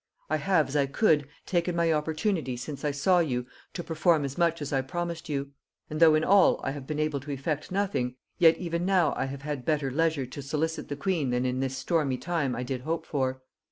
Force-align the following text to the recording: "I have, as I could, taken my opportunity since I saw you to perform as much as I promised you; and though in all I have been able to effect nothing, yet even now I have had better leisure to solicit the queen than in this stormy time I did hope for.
"I 0.31 0.37
have, 0.37 0.69
as 0.69 0.75
I 0.75 0.87
could, 0.87 1.27
taken 1.45 1.75
my 1.75 1.93
opportunity 1.93 2.57
since 2.57 2.83
I 2.83 2.89
saw 2.89 3.19
you 3.19 3.45
to 3.75 3.83
perform 3.83 4.25
as 4.25 4.35
much 4.35 4.59
as 4.59 4.73
I 4.73 4.81
promised 4.81 5.29
you; 5.29 5.51
and 5.91 5.99
though 5.99 6.15
in 6.15 6.23
all 6.23 6.59
I 6.63 6.71
have 6.71 6.87
been 6.87 6.97
able 6.97 7.19
to 7.19 7.31
effect 7.31 7.71
nothing, 7.71 8.15
yet 8.39 8.57
even 8.57 8.83
now 8.83 9.13
I 9.15 9.25
have 9.25 9.43
had 9.43 9.63
better 9.63 9.91
leisure 9.91 10.25
to 10.25 10.41
solicit 10.41 10.87
the 10.87 10.95
queen 10.95 11.29
than 11.29 11.45
in 11.45 11.59
this 11.59 11.77
stormy 11.77 12.17
time 12.17 12.55
I 12.55 12.63
did 12.63 12.81
hope 12.81 13.05
for. 13.05 13.43